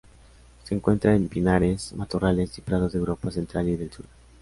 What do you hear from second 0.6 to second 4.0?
Se encuentra en pinares, matorrales y prados de Europa central y del